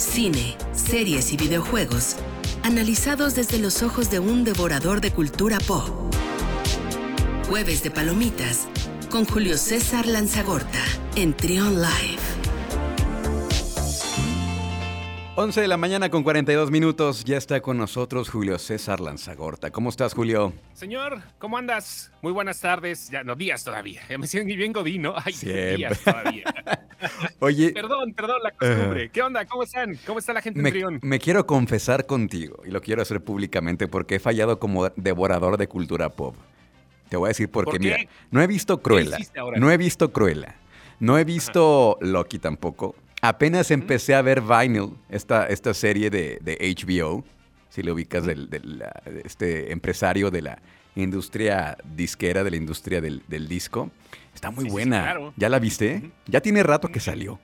[0.00, 2.16] cine, series y videojuegos,
[2.62, 5.88] analizados desde los ojos de un devorador de cultura pop.
[7.48, 8.66] Jueves de Palomitas
[9.10, 10.82] con Julio César Lanzagorta
[11.16, 12.29] en Trion Live.
[15.42, 19.70] 11 de la mañana con 42 minutos, ya está con nosotros Julio César Lanzagorta.
[19.70, 20.52] ¿Cómo estás, Julio?
[20.74, 22.12] Señor, ¿cómo andas?
[22.20, 24.02] Muy buenas tardes, ya no, días todavía.
[24.10, 25.14] Ya me siento bien godino.
[25.16, 25.76] Ay, Siempre.
[25.78, 26.44] días todavía.
[27.38, 29.08] Oye, perdón, perdón la costumbre.
[29.08, 29.46] ¿Qué onda?
[29.46, 29.98] ¿Cómo están?
[30.06, 31.00] ¿Cómo está la gente en me, Trión?
[31.00, 35.68] me quiero confesar contigo y lo quiero hacer públicamente porque he fallado como devorador de
[35.68, 36.36] cultura pop.
[37.08, 37.70] Te voy a decir por qué.
[37.70, 37.96] ¿Por qué?
[37.96, 39.16] Mira, no he visto Cruella.
[39.56, 40.56] No he visto Cruella.
[40.98, 42.94] No he visto Loki tampoco.
[43.22, 47.24] Apenas empecé a ver Vinyl, esta, esta serie de, de HBO,
[47.68, 48.48] si lo ubicas, del,
[49.24, 50.62] este empresario de la
[50.96, 53.90] industria disquera, de la industria del, del disco.
[54.34, 55.02] Está muy Sí, sí, sí, buena.
[55.02, 55.34] claro.
[55.36, 56.10] ¿Ya la viste?
[56.26, 57.38] Ya tiene rato que salió.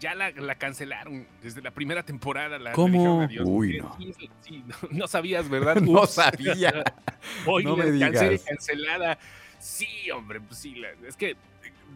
[0.00, 2.58] Ya la, la cancelaron desde la primera temporada.
[2.58, 3.22] La, ¿Cómo?
[3.22, 3.44] adiós.
[3.48, 3.96] Uy, Sí, no.
[4.42, 5.76] sí, no, no sabías, ¿verdad?
[5.80, 6.10] No Ups.
[6.12, 6.84] sabía.
[7.46, 8.42] Hoy No me digas.
[8.46, 9.18] cancelada.
[9.58, 10.74] Sí, hombre, pues sí.
[10.76, 11.34] la- es que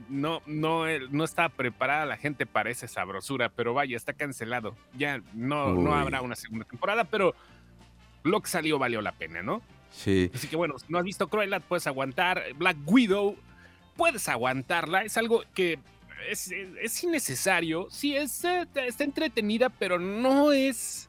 [0.08, 4.76] no, no, eh, no está preparada la gente para esa sabrosura, pero vaya, está cancelado.
[4.96, 5.84] Ya no, Uy.
[5.84, 7.34] no habrá una segunda temporada, pero
[8.22, 9.62] lo que salió valió la pena, ¿no?
[9.90, 10.30] Sí.
[10.34, 12.42] Así que bueno, si no has visto Cruella, puedes aguantar.
[12.56, 13.36] Black Widow,
[13.96, 15.02] puedes aguantarla.
[15.02, 15.78] Es algo que
[16.30, 17.88] es, es- es innecesario.
[17.90, 21.08] Sí, es, eh, está entretenida, pero no es.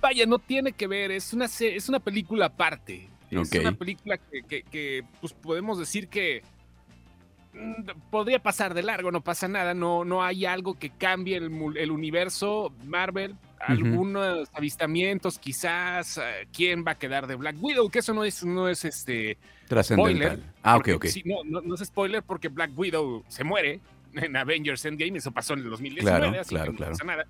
[0.00, 1.10] Vaya, no tiene que ver.
[1.12, 3.08] Es una, es una película aparte.
[3.30, 6.42] Es una película que, que- que, pues podemos decir que
[8.10, 9.74] podría pasar de largo, no pasa nada.
[9.74, 13.34] No, no hay algo que cambie el, el universo Marvel.
[13.60, 16.18] Algunos avistamientos, quizás.
[16.18, 17.90] eh, ¿Quién va a quedar de Black Widow?
[17.90, 19.36] Que eso no es, no es este.
[19.82, 21.06] Spoiler, Ah, ok, ok.
[21.06, 23.80] sí, no, no, no es spoiler porque Black Widow se muere
[24.14, 26.92] en Avengers Endgame, eso pasó en el 2019, Claro, así claro, que no claro.
[26.92, 27.26] pasa nada.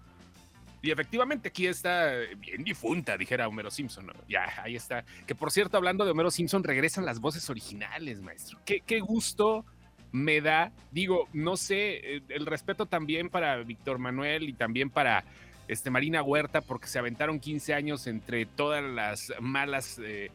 [0.80, 4.06] Y efectivamente aquí está bien difunta, dijera Homero Simpson.
[4.06, 4.12] ¿no?
[4.28, 5.04] Ya, ahí está.
[5.26, 8.60] Que por cierto, hablando de Homero Simpson, regresan las voces originales, maestro.
[8.64, 9.64] Qué, qué gusto
[10.12, 10.72] me da.
[10.90, 15.24] Digo, no sé, eh, el respeto también para Víctor Manuel y también para
[15.68, 19.98] este, Marina Huerta, porque se aventaron 15 años entre todas las malas...
[20.02, 20.30] eh,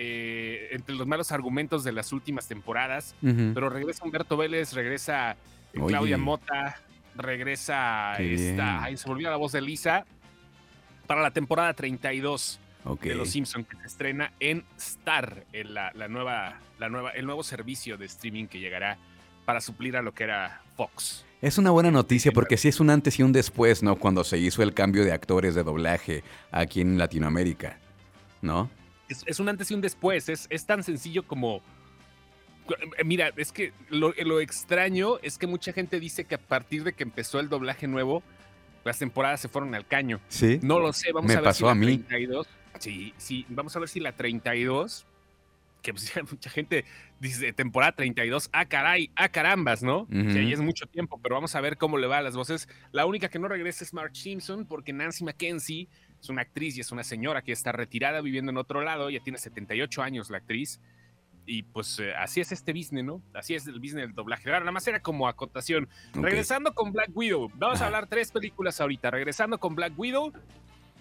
[0.00, 5.80] eh, entre los malos argumentos de las últimas temporadas, pero regresa Humberto Vélez, regresa eh.
[5.88, 6.80] Claudia Mota,
[7.16, 10.04] regresa Qué esta, se volvió la voz de Lisa
[11.08, 13.02] para la temporada 32 Ok.
[13.02, 17.26] de Los Simpsons que se estrena en Star, en la, la nueva, la nueva, el
[17.26, 18.98] nuevo servicio de streaming que llegará
[19.48, 21.24] para suplir a lo que era Fox.
[21.40, 23.96] Es una buena noticia porque sí es un antes y un después, ¿no?
[23.96, 27.78] Cuando se hizo el cambio de actores de doblaje aquí en Latinoamérica,
[28.42, 28.68] ¿no?
[29.08, 31.62] Es, es un antes y un después, es, es tan sencillo como...
[32.98, 36.84] eh, Mira, es que lo, lo extraño es que mucha gente dice que a partir
[36.84, 38.22] de que empezó el doblaje nuevo,
[38.84, 40.20] las temporadas se fueron al caño.
[40.28, 40.60] Sí.
[40.62, 41.86] No lo sé, vamos Me a ver pasó si la a mí.
[41.96, 42.46] 32.
[42.80, 45.06] Sí, sí, vamos a ver si la 32,
[45.82, 46.84] que pues ya mucha gente
[47.20, 50.02] dice temporada 32, ah caray, ah carambas, ¿no?
[50.02, 50.32] Ujú.
[50.32, 52.68] Que ahí es mucho tiempo, pero vamos a ver cómo le va a las voces.
[52.92, 55.88] La única que no regresa es Mark Simpson, porque Nancy Mackenzie
[56.20, 59.20] es una actriz y es una señora que está retirada viviendo en otro lado, ya
[59.20, 60.80] tiene 78 años la actriz.
[61.50, 63.22] Y pues eh, así es este business, ¿no?
[63.32, 64.50] Así es el business del doblaje.
[64.50, 65.88] Ahora, nada más era como acotación.
[66.10, 66.24] Ok.
[66.24, 69.10] Regresando con Black Widow, vamos a hablar tres películas ahorita.
[69.10, 70.30] Regresando con Black Widow,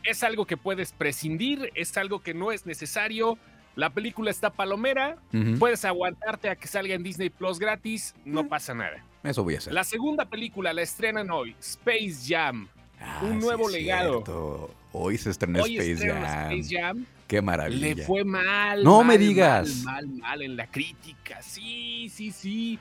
[0.06, 3.38] es algo que puedes prescindir, es algo que no es necesario.
[3.78, 5.18] La película está palomera,
[5.60, 9.06] puedes aguantarte a que salga en Disney Plus gratis, no pasa nada.
[9.24, 9.72] Eso voy a hacer.
[9.72, 12.68] La segunda película la estrenan hoy, Space Jam.
[13.00, 14.14] Ah, un nuevo legado.
[14.14, 14.72] cierto.
[14.92, 16.24] Hoy se estrenó Hoy Space Jam.
[16.24, 17.06] Space Jam.
[17.28, 17.96] Qué maravilla.
[17.96, 18.84] Le fue mal.
[18.84, 19.84] No mal, me digas.
[19.84, 21.44] Mal, mal, mal en la crítica.
[21.44, 22.80] Sí, sí, sí.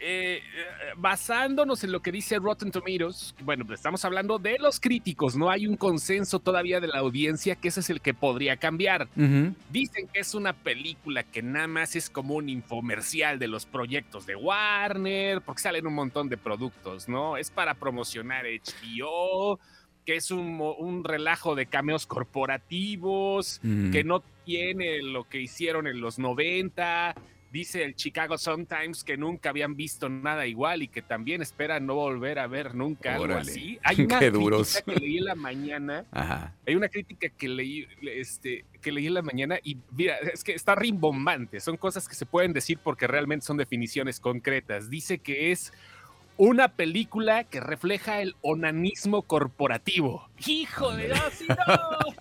[0.00, 0.40] Eh, eh,
[0.96, 5.50] basándonos en lo que dice Rotten Tomatoes, bueno, pues estamos hablando de los críticos, no
[5.50, 9.08] hay un consenso todavía de la audiencia que ese es el que podría cambiar.
[9.70, 14.26] Dicen que es una película que nada más es como un infomercial de los proyectos
[14.26, 17.36] de Warner, porque salen un montón de productos, ¿no?
[17.36, 19.58] Es para promocionar HBO,
[20.04, 23.60] que es un, relajo de cameos corporativos,
[23.90, 27.14] que no tiene lo que hicieron en los 90.
[27.54, 31.94] Dice el Chicago Sun-Times que nunca habían visto nada igual y que también esperan no
[31.94, 33.78] volver a ver nunca algo así.
[33.84, 34.72] Hay una Qué duros.
[34.82, 36.52] crítica que leí en la mañana Ajá.
[36.66, 40.50] hay una crítica que leí, este, que leí en la mañana y mira, es que
[40.52, 41.60] está rimbombante.
[41.60, 44.90] Son cosas que se pueden decir porque realmente son definiciones concretas.
[44.90, 45.72] Dice que es
[46.36, 50.28] una película que refleja el onanismo corporativo.
[50.46, 51.18] ¡Hijo de Dios!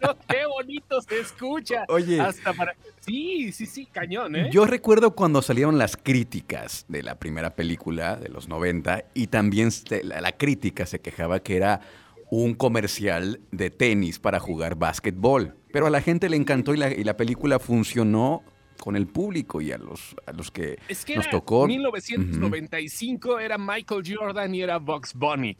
[0.01, 1.85] no, ¡Qué bonito se escucha!
[1.89, 2.75] Oye, Hasta para.
[2.99, 4.49] Sí, sí, sí, cañón, ¿eh?
[4.51, 9.69] yo recuerdo cuando salieron las críticas de la primera película de los 90 y también
[10.03, 11.81] la, la crítica se quejaba que era
[12.29, 15.55] un comercial de tenis para jugar básquetbol.
[15.71, 18.43] Pero a la gente le encantó y la, y la película funcionó
[18.83, 21.65] con el público y a los, a los que, Es que nos tocó.
[21.67, 25.55] 1995, era Michael Jordan y era Bugs Bunny.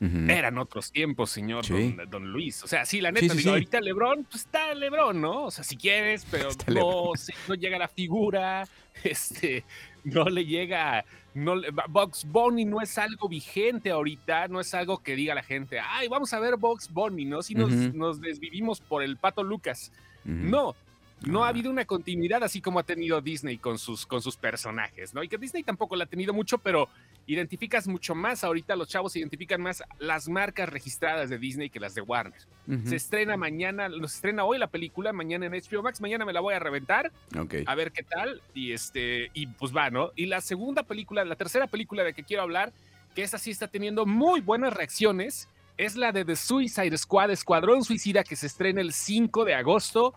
[0.00, 1.72] Eran otros tiempos, señor Sí.
[1.96, 2.62] don, don Luis.
[2.62, 5.46] O sea, sí, la neta, Sí, sí, digo, ahorita LeBron, pues está LeBron, ¿no?
[5.46, 7.10] O sea, si quieres, pero no,
[7.48, 8.68] no llega la figura,
[9.02, 9.64] este,
[10.04, 11.04] no le llega,
[11.34, 15.42] no le- Bugs Bunny no es algo vigente ahorita, no es algo que diga la
[15.42, 17.42] gente, ay, vamos a ver Bugs Bunny, ¿no?
[17.42, 19.90] Si nos, nos desvivimos por el Pato Lucas.
[20.24, 20.76] No,
[21.26, 25.14] no ha habido una continuidad así como ha tenido Disney con sus, con sus personajes,
[25.14, 25.22] ¿no?
[25.22, 26.88] Y que Disney tampoco la ha tenido mucho, pero
[27.26, 31.94] identificas mucho más ahorita, los chavos identifican más las marcas registradas de Disney que las
[31.94, 32.40] de Warner.
[32.84, 36.40] Se estrena mañana, se estrena hoy la película, mañana en HBO Max, mañana me la
[36.40, 37.54] voy a reventar, Ok.
[37.66, 40.10] a ver qué tal, y este, y pues va, ¿no?
[40.16, 42.72] Y la segunda película, la tercera película de que quiero hablar,
[43.14, 45.48] que esa sí está teniendo muy buenas reacciones,
[45.78, 50.14] es la de The Suicide Squad, Escuadrón Suicida, que se estrena el 5 de agosto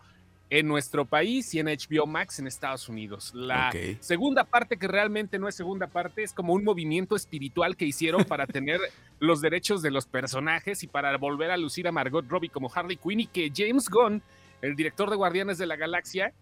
[0.52, 3.32] en nuestro país y en HBO Max en Estados Unidos.
[3.34, 7.86] La segunda parte, que realmente no es segunda parte, es como un movimiento espiritual que
[7.86, 8.78] hicieron para tener
[9.18, 12.98] los derechos de los personajes y para volver a lucir a Margot Robbie como Harley
[12.98, 14.20] Quinn y que James Gunn,
[14.60, 16.34] el director de Guardianes de la Galaxia,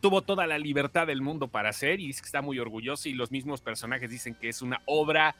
[0.00, 3.14] tuvo toda la libertad del mundo para hacer y dice que está muy orgulloso y
[3.14, 5.36] los mismos personajes dicen que es una obra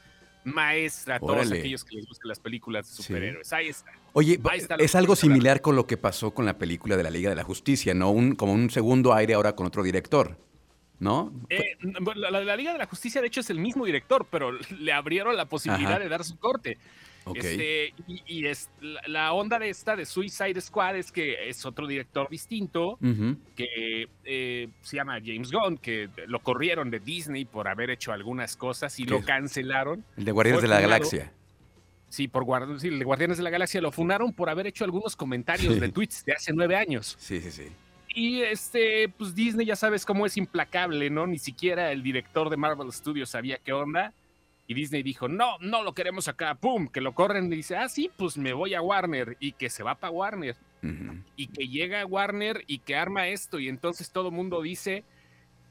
[0.53, 3.03] maestra a todos aquellos que les gustan las películas de Sí.
[3.03, 3.51] superhéroes.
[3.53, 3.91] Ahí está.
[4.13, 5.21] Oye, Ahí está lo es algo hablar.
[5.21, 8.09] similar con lo que pasó con la película de la Liga de la Justicia, ¿no?
[8.11, 10.37] Un, como un segundo aire ahora con otro director,
[10.99, 11.31] ¿no?
[11.49, 11.77] Eh,
[12.15, 15.35] la, la Liga de la Justicia, de hecho, es el mismo director, pero le abrieron
[15.37, 15.99] la posibilidad Ajá.
[15.99, 16.77] de dar su corte.
[17.25, 17.37] Ok.
[17.37, 21.65] Este, y y es, la, la onda de esta de Suicide Squad es que es
[21.65, 22.97] otro director distinto
[23.55, 28.55] que eh, se llama James Gunn, que lo corrieron de Disney por haber hecho algunas
[28.55, 29.25] cosas y ¿Qué lo es?
[29.25, 30.03] cancelaron.
[30.17, 30.91] El de Guardianes de la funado.
[30.93, 31.33] Galaxia.
[32.09, 32.43] Sí, por
[32.79, 35.79] sí, el de Guardianes de la Galaxia lo funaron por haber hecho algunos comentarios Sí.
[35.79, 37.15] de tweets de hace nueve años.
[37.19, 37.67] Sí, sí, sí.
[38.15, 41.27] Y este, pues Disney ya sabes cómo es implacable, ¿no?
[41.27, 44.11] Ni siquiera el director de Marvel Studios sabía qué onda.
[44.69, 47.89] Y Disney dijo, no, no lo queremos acá, pum, que lo corren y dice, ah,
[47.89, 50.55] sí, pues me voy a Warner y que se va para Warner
[51.35, 55.03] y que llega a Warner y que arma esto y entonces todo el mundo dice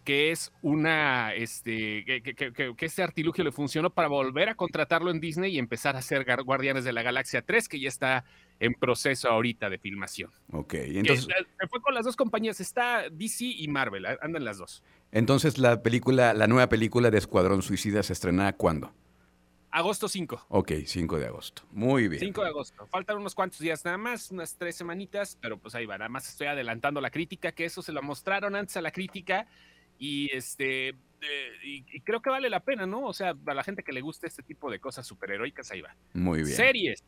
[0.05, 4.49] que es una, este, que, que, que- que- que este artilugio le funcionó para volver
[4.49, 7.89] a contratarlo en Disney y empezar a hacer Guardianes de la Galaxia 3, que ya
[7.89, 8.25] está
[8.59, 10.31] en proceso ahorita de filmación.
[10.51, 10.75] Ok.
[10.75, 11.27] Entonces,
[11.61, 14.83] se fue con las dos compañías, está DC y Marvel, andan las dos.
[15.13, 18.93] Entonces la película, la nueva película de Escuadrón Suicida se estrena ¿cuándo?
[19.71, 20.47] Agosto 5.
[20.49, 21.63] Ok, 5 de agosto.
[21.73, 22.21] Muy bien.
[22.21, 22.87] 5 de agosto.
[22.87, 25.99] Faltan unos cuantos días nada más, unas tres semanitas, pero pues ahí va.
[25.99, 29.47] Nada más estoy adelantando la crítica, que eso se lo mostraron antes a la crítica
[29.99, 33.05] y este eh, y, y creo que vale la pena, ¿no?
[33.07, 35.95] O sea, a la gente que le gusta este tipo de cosas superheroicas, ahí va.
[36.15, 36.57] Muy bien.
[36.57, 37.05] Series,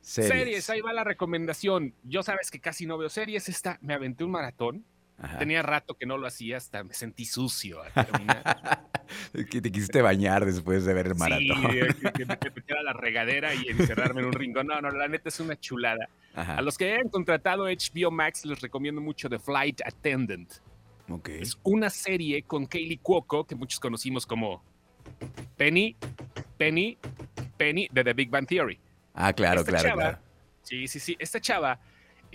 [0.00, 0.32] Series.
[0.32, 1.94] series, ahí va la recomendación.
[2.04, 4.84] Yo sabes que casi no veo series, esta me aventé un maratón.
[5.18, 5.38] Ajá.
[5.38, 8.86] Tenía rato que no lo hacía, hasta me sentí sucio al terminar.
[9.50, 11.42] que te quisiste bañar después de ver el maratón.
[11.62, 11.70] Sí,
[12.02, 14.66] que, que me metiera a la regadera y encerrarme en un rincón.
[14.66, 16.08] No, no, la neta es una chulada.
[16.34, 16.56] Ajá.
[16.58, 20.52] A los que hayan contratado HBO Max les recomiendo mucho The Flight Attendant.
[21.08, 21.28] Ok.
[21.30, 24.62] Es una serie con Kaylee Cuoco, que muchos conocimos como
[25.56, 25.96] Penny,
[26.58, 26.98] Penny,
[27.56, 28.78] Penny de The Big Bang Theory.
[29.14, 30.18] Ah, claro, esta claro, chava- claro.
[30.62, 31.16] Sí, sí, sí.
[31.18, 31.78] Esta chava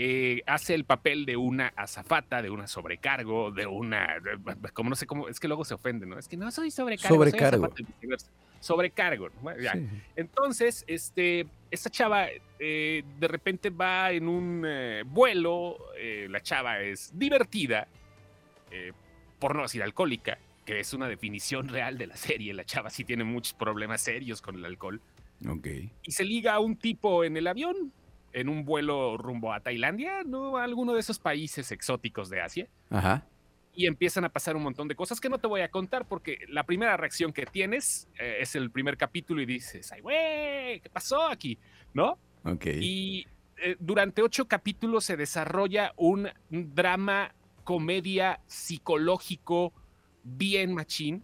[0.03, 4.15] eh, hace el papel de una azafata, de una sobrecargo, de una.
[4.73, 5.27] como no sé cómo.
[5.27, 6.17] Es que luego se ofende, ¿no?
[6.17, 7.15] Es que no soy sobrecargo.
[7.15, 7.65] soy Sobrecargo.
[7.65, 8.31] azafata y viceversa.
[8.59, 9.29] Sobrecargo.
[9.43, 9.57] ¿no?
[9.59, 9.73] Ya.
[9.73, 9.87] Sí.
[10.15, 12.27] Entonces, este, esta chava
[12.59, 15.77] eh, de repente va en un eh, vuelo,
[16.29, 17.87] la chava es divertida,
[19.39, 23.03] por no decir alcohólica, que es una definición real de la serie, la chava sí
[23.03, 25.01] tiene muchos problemas serios con el alcohol,
[25.47, 25.67] Ok.
[26.03, 27.91] y se liga a un tipo en el avión,
[28.33, 30.57] en un vuelo rumbo a Tailandia, ¿no?
[30.57, 33.25] A alguno de esos países exóticos de Asia Ajá.
[33.73, 36.39] y empiezan a pasar un montón de cosas que no te voy a contar porque
[36.49, 40.89] la primera reacción que tienes eh, es el primer capítulo y dices, ay, güey, ¿qué
[40.91, 41.57] pasó aquí?
[41.93, 42.17] ¿No?
[42.43, 42.65] Ok.
[42.79, 47.33] Y eh, durante ocho capítulos se desarrolla un drama,
[47.63, 49.73] comedia psicológico
[50.23, 51.23] bien machín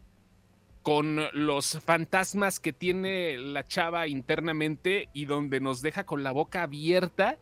[0.87, 6.63] con los fantasmas que tiene la chava internamente y donde nos deja con la boca
[6.63, 7.37] abierta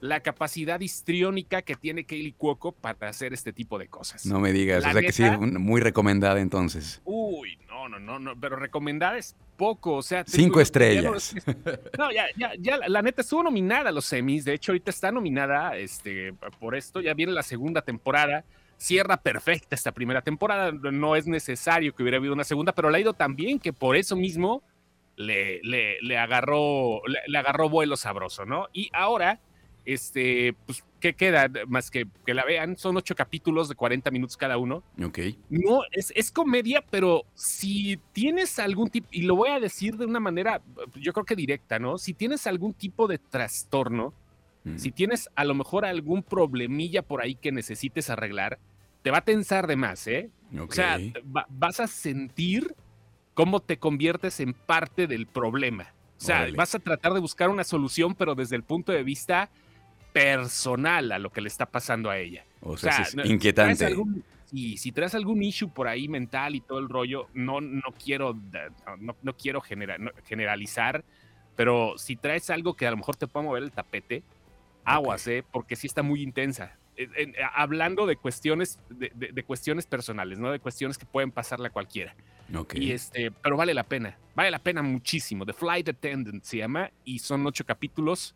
[0.00, 4.24] la capacidad histriónica que tiene Kaylee Cuoco para hacer este tipo de cosas.
[4.24, 4.82] No me digas.
[4.82, 7.02] La o sea que sí, muy recomendada entonces.
[7.04, 10.24] Uy, no, no, no, no, pero recomendada es poco, o sea...
[10.26, 11.34] Cinco ya estrellas.
[11.46, 14.72] no- No, ya, ya, ya, la, la neta estuvo nominada a los semis, de hecho
[14.72, 18.42] ahorita está nominada este, por esto, ya viene la segunda temporada,
[18.78, 22.98] cierra perfecta esta primera temporada, no es necesario que hubiera habido una segunda, pero la
[22.98, 24.62] ha ido tan bien que por eso mismo
[25.16, 28.68] le, le, le agarró, le, le agarró vuelo sabroso, ¿no?
[28.72, 29.40] Y ahora,
[29.84, 31.50] este, pues, ¿qué queda?
[31.68, 34.82] Más que que la vean, son ocho capítulos de 40 minutos cada uno.
[35.02, 35.18] Ok.
[35.48, 40.04] No, es, es comedia, pero si tienes algún tipo, y lo voy a decir de
[40.04, 40.60] una manera,
[40.96, 41.98] yo creo que directa, ¿no?
[41.98, 44.12] Si tienes algún tipo de trastorno,
[44.66, 44.78] Mm.
[44.78, 48.58] si tienes a lo mejor algún problemilla por ahí que necesites arreglar,
[49.02, 50.30] te va a tensar de más, ¿eh?
[50.58, 50.70] Ok.
[50.70, 50.98] O sea,
[51.34, 52.74] va- vas a sentir
[53.34, 55.92] cómo te conviertes en parte del problema.
[56.18, 56.56] O sea, Órale.
[56.56, 59.50] vas a tratar de buscar una solución, pero desde el punto de vista
[60.12, 62.44] personal a lo que le está pasando a ella.
[62.62, 63.84] o sea, sí es no, inquietante.
[63.84, 67.92] algún- sí, si traes algún issue por ahí mental y todo el rollo, no, no
[68.02, 68.34] quiero,
[68.98, 71.04] no, no quiero genera- no- generalizar,
[71.54, 74.22] pero si traes algo que a lo mejor te pueda mover el tapete,
[74.86, 75.44] aguas, ¿eh?
[75.52, 76.76] Porque sí está muy intensa.
[76.96, 80.50] En- en- hablando de cuestiones, de, de- de cuestiones personales, ¿no?
[80.50, 82.14] De cuestiones que pueden pasarle a cualquiera.
[82.74, 85.44] Y este, pero vale la pena, vale la pena muchísimo.
[85.44, 88.34] The Flight Attendant se llama y son ocho capítulos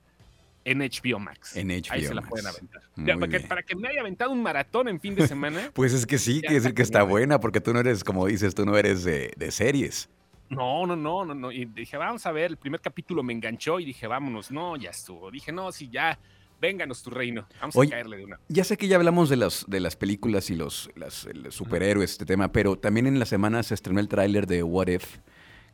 [0.65, 1.57] en HBO Max.
[1.57, 2.29] En Ahí HBO se la Max.
[2.29, 2.83] pueden aventar.
[2.97, 3.49] Ya, para, que, bien.
[3.49, 5.71] para que me haya aventado un maratón en fin de semana.
[5.75, 8.55] Pues es que sí, quiere decir que está buena, porque tú no eres, como dices,
[8.55, 10.11] tú no eres de, de series.
[10.51, 11.53] No, no, no, no, no.
[11.53, 14.91] Y dije, vamos a ver, el primer capítulo me enganchó y dije, vámonos, no, ya
[14.91, 15.31] estuvo.
[15.31, 16.19] Dije, no, sí, ya,
[16.61, 17.47] vénganos tu reino.
[17.61, 18.39] Vamos Oye, a caerle de una.
[18.49, 22.13] Ya sé que ya hablamos de las, de las películas y los, las- los superhéroes,
[22.13, 25.19] este tema, pero también en la semana se estrenó el tráiler de What If,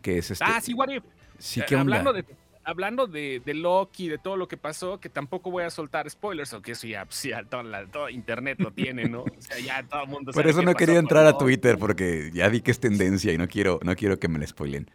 [0.02, 0.44] que es este...
[0.46, 1.02] Ah, sí, what if.
[1.38, 1.98] Sí, Eh, ¿qué onda?
[1.98, 2.24] Hablando, de,
[2.64, 6.52] hablando de, de Loki, de todo lo que pasó, que tampoco voy a soltar spoilers,
[6.54, 9.22] aunque eso ya, pues, ya toda la- todo internet lo tiene, ¿no?
[9.22, 11.36] O sea, ya todo el mundo Por eso no quería entrar a.
[11.36, 14.46] Twitter, porque ya vi que es tendencia y no quiero, no quiero que me la
[14.46, 14.90] spoilen.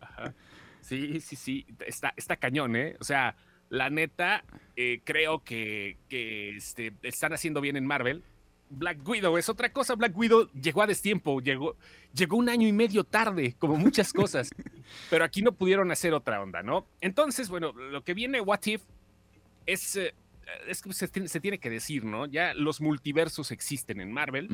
[0.00, 0.34] Ajá.
[0.80, 2.96] Sí, sí, sí, está, está cañón, ¿eh?
[2.98, 3.36] O sea,
[3.70, 4.44] la neta,
[4.76, 8.22] eh, creo que, que este, están haciendo bien en Marvel.
[8.70, 9.94] Black Widow es otra cosa.
[9.94, 11.76] Black Widow llegó a destiempo, llegó,
[12.12, 14.50] llegó un año y medio tarde, como muchas cosas.
[15.10, 16.86] pero aquí no pudieron hacer otra onda, ¿no?
[17.00, 18.82] Entonces, bueno, lo que viene What If
[19.66, 20.14] es, eh,
[20.66, 22.26] es que se, tiene- se tiene que decir, ¿no?
[22.26, 24.48] Ya los multiversos existen en Marvel.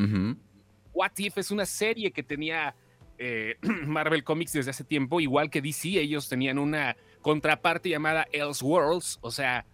[0.92, 2.74] What If es una serie que tenía
[3.18, 3.56] eh,
[3.86, 9.30] Marvel Comics desde hace tiempo, igual que DC, ellos tenían una contraparte llamada Elseworlds, o
[9.30, 9.64] sea,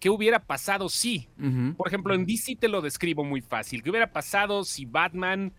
[0.00, 1.28] ¿qué hubiera pasado si?
[1.76, 5.52] Por ejemplo, en DC te lo describo muy fácil, ¿qué hubiera pasado si Batman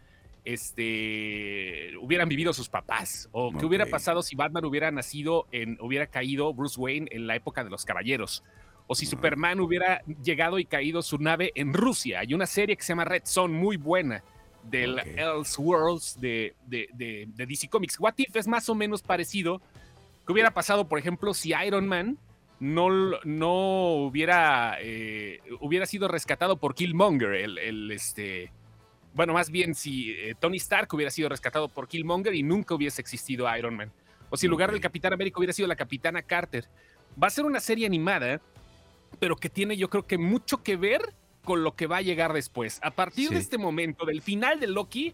[0.43, 3.29] este, hubieran vivido sus papás?
[3.31, 7.35] ¿O qué hubiera pasado si Batman hubiera nacido, en, hubiera caído Bruce Wayne en la
[7.35, 8.43] época de los caballeros?
[8.87, 9.05] O si.
[9.05, 12.21] Superman hubiera llegado y caído su nave en Rusia.
[12.21, 14.23] Hay una serie que se llama Red Son, muy buena,
[14.63, 15.05] del Ok.
[15.15, 17.99] Elseworlds de, de, de, de DC Comics.
[17.99, 19.61] What If es más o menos parecido.
[20.25, 22.17] ¿Qué hubiera pasado, por ejemplo, si Iron Man
[22.59, 22.89] no,
[23.23, 23.53] no
[24.05, 27.33] hubiera, eh, hubiera sido rescatado por Killmonger?
[27.33, 28.51] El, el, este,
[29.13, 33.01] bueno, más bien si eh, Tony Stark hubiera sido rescatado por Killmonger y nunca hubiese
[33.01, 33.91] existido Iron Man.
[34.29, 34.81] O si en lugar del.
[34.81, 36.67] Capitán América hubiera sido la Capitana Carter.
[37.21, 38.41] Va a ser una serie animada,
[39.19, 41.13] pero que tiene yo creo que mucho que ver
[41.43, 42.79] con lo que va a llegar después.
[42.81, 45.13] A partir de este momento, del final de Loki,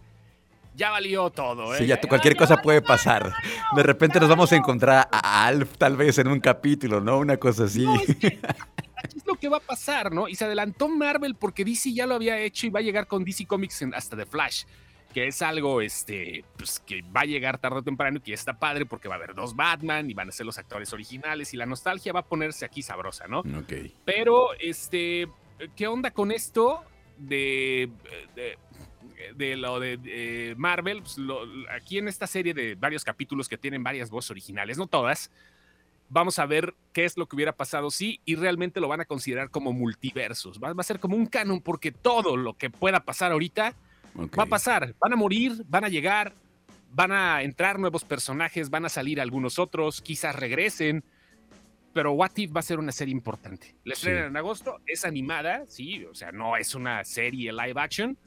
[0.76, 1.76] ya valió todo.
[1.76, 1.80] ¿eh?
[1.80, 3.34] Sí, ya cualquier cosa puede pasar.
[3.76, 7.18] De repente nos vamos a encontrar a Alf tal vez en un capítulo, ¿no?
[7.18, 7.86] Una cosa así.
[7.86, 8.40] No, es que
[8.96, 10.28] aquí es lo que va a pasar, ¿no?
[10.28, 13.24] Y se adelantó Marvel porque DC ya lo había hecho y va a llegar con
[13.24, 14.64] DC Comics hasta The Flash,
[15.14, 18.58] que es algo este, pues, que va a llegar tarde o temprano y que está
[18.58, 21.58] padre porque va a haber dos Batman y van a ser los actores originales y
[21.58, 23.40] la nostalgia va a ponerse aquí sabrosa, ¿no?
[23.40, 23.74] Ok.
[24.06, 25.28] Pero, este,
[25.76, 26.84] ¿qué onda con esto
[27.18, 27.90] de,
[28.36, 28.58] de,
[29.36, 31.02] de lo de eh, Marvel?
[31.02, 34.88] Pues, lo- aquí en esta serie de varios capítulos que tienen varias voces originales, no
[34.88, 35.32] todas,
[36.10, 39.06] vamos a ver qué es lo que hubiera pasado si y realmente lo van a
[39.06, 40.60] considerar como multiversos.
[40.62, 43.74] Va, va a ser como un canon porque todo lo que pueda pasar ahorita
[44.38, 44.94] va a pasar.
[45.00, 46.34] Van a morir, van a llegar,
[46.94, 51.04] van a entrar nuevos personajes, van a salir algunos otros, quizás regresen.
[51.94, 53.76] Pero What If va a ser una serie importante.
[53.84, 54.02] La Sí.
[54.08, 58.18] estrenan en agosto, es animada, sí, o sea, no es una serie live action.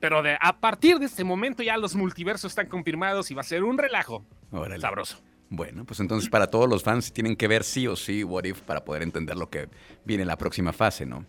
[0.00, 3.44] Pero de, a partir de este momento ya los multiversos están confirmados y va a
[3.44, 4.80] ser un relajo Órale.
[4.80, 5.22] sabroso.
[5.50, 8.60] Bueno, pues entonces para todos los fans tienen que ver sí o sí What If
[8.62, 9.68] para poder entender lo que
[10.04, 11.24] viene en la próxima fase, ¿no?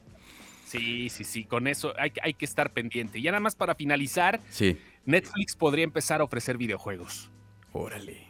[0.65, 3.21] Sí, sí, sí, con eso hay, que- hay que estar pendiente.
[3.21, 4.77] Ya nada más para finalizar, Sí.
[5.05, 7.29] Netflix podría empezar a ofrecer videojuegos.
[7.71, 8.25] Órale.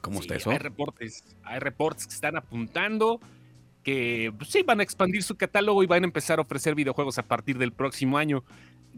[0.00, 0.50] ¿Cómo Sí, está eso?
[0.50, 3.20] Hay reportes, hay reportes que están apuntando
[3.82, 7.18] que pues, sí van a expandir su catálogo y van a empezar a ofrecer videojuegos
[7.18, 8.44] a partir del próximo año.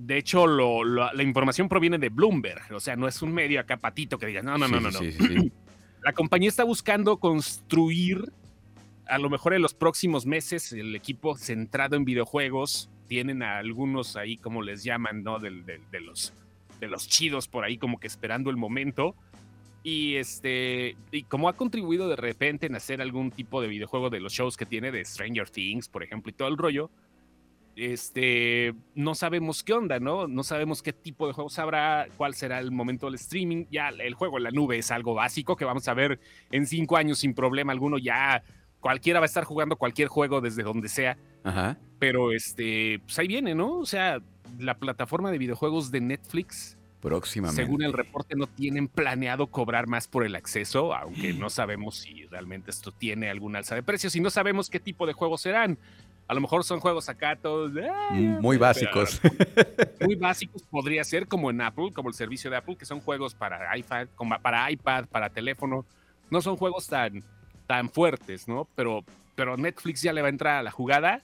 [0.03, 3.61] De hecho, lo- lo- la información proviene de Bloomberg, o sea, no es un medio
[3.61, 5.27] acá patito que diga, no, no, Sí, no, no, sí, no.
[5.43, 5.53] sí.
[6.03, 8.33] La compañía está buscando construir,
[9.07, 12.89] a lo mejor en los próximos meses, el equipo centrado en videojuegos.
[13.09, 15.39] Tienen a algunos ahí, como les llaman, ¿no?
[15.39, 16.33] Del- del- de, los,
[16.79, 19.15] de los chidos por ahí, como que esperando el momento.
[19.83, 24.21] Y este, y como ha contribuido de repente en hacer algún tipo de videojuego de
[24.21, 26.91] los shows que tiene de Stranger Things, por ejemplo, y todo el rollo,
[27.77, 30.29] este, no sabemos qué onda, ¿no?
[30.29, 33.67] No sabemos qué tipo de juegos habrá, cuál será el momento del streaming.
[33.71, 36.97] Ya el juego en la nube es algo básico que vamos a ver en cinco
[36.97, 37.99] años sin problema alguno.
[37.99, 38.43] Ya
[38.81, 41.17] cualquiera va a estar jugando cualquier juego desde donde sea.
[41.45, 41.79] Ajá.
[41.99, 43.79] Pero este, pues ahí viene, ¿no?
[43.79, 44.21] O sea,
[44.59, 46.77] la plataforma de videojuegos de Netflix.
[47.01, 47.63] Próximamente.
[47.63, 52.27] Según el reporte, no tienen planeado cobrar más por el acceso, aunque no sabemos si
[52.27, 55.79] realmente esto tiene algún alza de precios y no sabemos qué tipo de juegos serán.
[56.31, 57.73] A lo mejor son juegos acá todos
[58.13, 59.21] muy básicos.
[60.01, 63.35] Muy básicos podría ser como en Apple, como el servicio de Apple, que son juegos
[63.35, 64.07] para iPad,
[64.41, 65.85] para iPad, para teléfono.
[66.31, 67.25] No son juegos tan,
[67.67, 68.69] tan fuertes, ¿no?
[68.77, 69.03] Pero,
[69.35, 71.21] pero Netflix ya le va a entrar a la jugada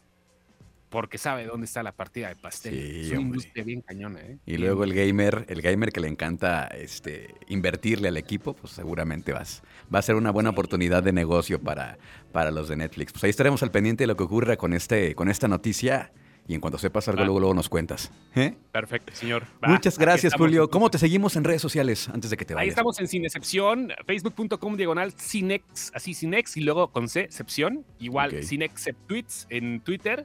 [0.96, 2.74] porque sabe dónde está la partida de pastel.
[2.74, 4.38] es una industria bien cañona, ¿eh?
[4.46, 9.34] Y luego el gamer, el gamer que le encanta este, invertirle al equipo, pues seguramente
[9.34, 9.62] vas,
[9.94, 11.98] va a ser una buena oportunidad de negocio para,
[12.32, 13.12] para los de Netflix.
[13.12, 16.12] Pues ahí estaremos al pendiente de lo que ocurra con, este, con esta noticia.
[16.48, 18.10] Y en cuanto sepas algo, luego, luego nos cuentas.
[18.34, 18.54] ¿eh?
[18.72, 19.44] Perfecto, señor.
[19.66, 20.70] Muchas gracias, Julio.
[20.70, 22.62] ¿Cómo te seguimos en redes sociales antes de que te vayas?
[22.62, 28.30] Ahí estamos en Cinecepción, facebook.com diagonal Cinex, así Cinex y luego con C, Cepción, igual
[28.30, 28.94] okay.
[29.06, 30.24] Tweets en Twitter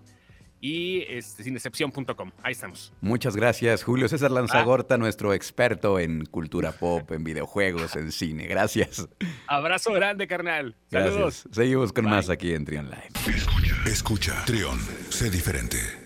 [0.62, 2.32] y este, sindecepción.com.
[2.44, 2.94] Ahí estamos.
[3.02, 8.46] Muchas gracias, Julio César Lanzagorta, nuestro experto en cultura pop, en videojuegos, en cine.
[8.46, 9.10] Gracias.
[9.48, 10.76] Abrazo grande, carnal.
[10.90, 11.48] Saludos.
[11.52, 13.36] Seguimos con más aquí en Trion Live.
[13.36, 14.46] Escucha, escucha.
[14.46, 16.01] Trion, sé diferente.